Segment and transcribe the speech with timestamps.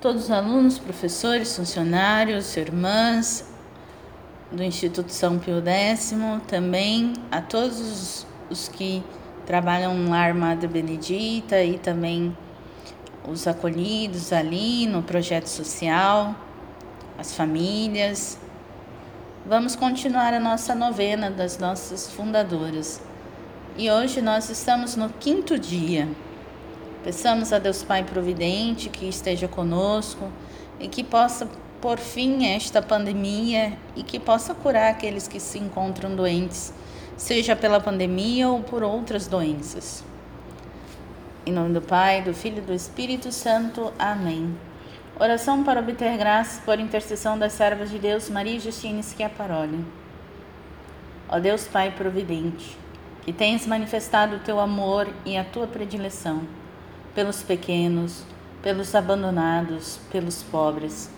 [0.00, 3.48] todos os alunos, professores, funcionários, irmãs
[4.50, 6.14] do Instituto São Pio X,
[6.46, 9.02] também a todos os, os que
[9.44, 12.36] trabalham no Lar Madre Benedita e também
[13.28, 16.34] os acolhidos ali no projeto social,
[17.18, 18.38] as famílias.
[19.44, 23.00] Vamos continuar a nossa novena das nossas fundadoras.
[23.76, 26.08] E hoje nós estamos no quinto dia.
[27.08, 30.30] Peçamos a Deus Pai Providente que esteja conosco
[30.78, 31.48] e que possa
[31.80, 36.70] por fim esta pandemia e que possa curar aqueles que se encontram doentes,
[37.16, 40.04] seja pela pandemia ou por outras doenças.
[41.46, 43.90] Em nome do Pai, do Filho e do Espírito Santo.
[43.98, 44.54] Amém.
[45.18, 49.82] Oração para obter graça por intercessão das servas de Deus, Maria Justine Schiaparoli.
[51.26, 52.76] Ó Deus Pai Providente,
[53.22, 56.57] que tens manifestado o teu amor e a tua predileção
[57.18, 58.22] pelos pequenos,
[58.62, 61.10] pelos abandonados, pelos pobres,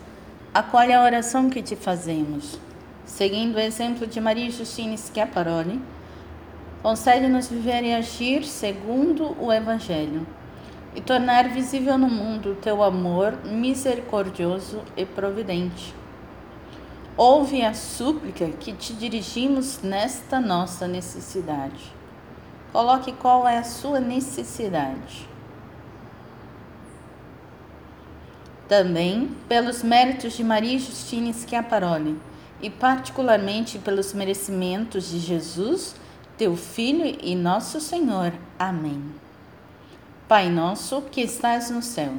[0.55, 2.59] acolhe a oração que te fazemos.
[3.05, 5.79] Seguindo o exemplo de Maria Justine Schiaparoli,
[6.83, 10.27] Concede-nos viver e agir segundo o Evangelho
[10.97, 15.95] e tornar visível no mundo o teu amor misericordioso e providente.
[17.15, 21.93] Ouve a súplica que te dirigimos nesta nossa necessidade.
[22.73, 25.29] Coloque qual é a sua necessidade.
[28.71, 32.17] Também pelos méritos de Maria Justina Schiaparoli
[32.63, 35.97] e particularmente pelos merecimentos de Jesus
[36.39, 38.33] teu Filho e nosso Senhor.
[38.57, 39.03] Amém.
[40.29, 42.13] Pai nosso que estás no céu,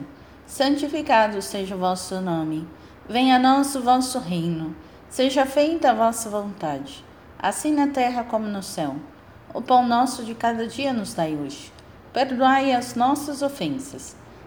[0.46, 2.68] santificado seja o vosso nome.
[3.08, 4.76] Venha a nós o vosso reino.
[5.10, 7.02] Seja feita a vossa vontade,
[7.40, 8.98] assim na terra como no céu.
[9.54, 11.72] O pão nosso de cada dia nos dai hoje.
[12.12, 14.18] Perdoai as nossas ofensas,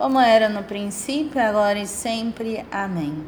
[0.00, 2.64] como era no princípio, agora e sempre.
[2.72, 3.22] Amém.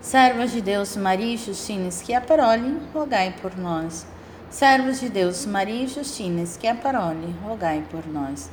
[0.00, 4.04] Servas de Deus, Maria e Justina Schiaparoli, rogai por nós.
[4.50, 8.50] Servos de Deus, Maria e Justina Schiaparoli, rogai por nós.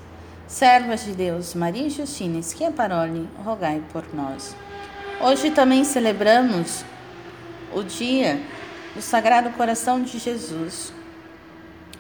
[0.48, 4.56] Servas de Deus, Maria e Justina Schiaparoli, rogai por nós.
[5.20, 6.86] Hoje também celebramos
[7.74, 8.40] o dia
[8.94, 10.94] do Sagrado Coração de Jesus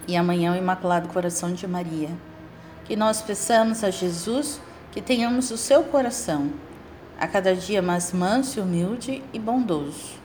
[0.07, 2.09] e amanhã o Imaculado Coração de Maria.
[2.85, 6.51] Que nós peçamos a Jesus que tenhamos o seu coração
[7.19, 10.21] a cada dia mais manso, humilde e bondoso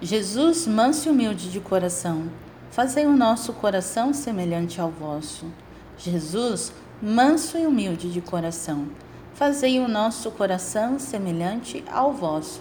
[0.00, 2.30] Jesus, manso e humilde de coração,
[2.70, 5.46] fazei o nosso coração semelhante ao vosso.
[5.96, 8.88] Jesus, manso e humilde de coração,
[9.32, 12.60] fazei o nosso coração semelhante ao vosso.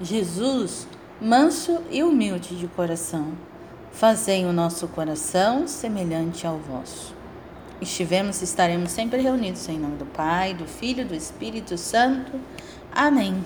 [0.00, 0.88] Jesus,
[1.20, 3.28] manso e humilde de coração,
[3.92, 7.14] fazei o nosso coração semelhante ao vosso.
[7.84, 12.32] Estivemos estaremos sempre reunidos em nome do Pai, do Filho e do Espírito Santo.
[12.90, 13.44] Amém.